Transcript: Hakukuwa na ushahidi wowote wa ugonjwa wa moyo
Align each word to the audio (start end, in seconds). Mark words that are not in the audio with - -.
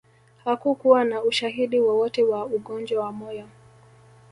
Hakukuwa 0.45 1.03
na 1.03 1.23
ushahidi 1.23 1.79
wowote 1.79 2.23
wa 2.23 2.45
ugonjwa 2.45 3.03
wa 3.05 3.11
moyo 3.11 3.47